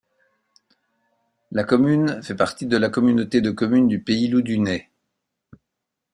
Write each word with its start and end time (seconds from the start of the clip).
La 1.51 1.63
commune 1.63 2.23
fait 2.23 2.33
partie 2.33 2.65
de 2.65 2.75
la 2.75 2.89
communauté 2.89 3.39
de 3.39 3.51
communes 3.51 3.87
du 3.87 4.01
Pays 4.01 4.29
Loudunais. 4.29 4.89